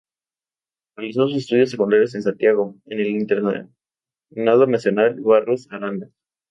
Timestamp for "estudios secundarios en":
1.43-2.23